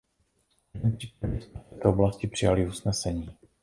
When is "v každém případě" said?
0.69-1.41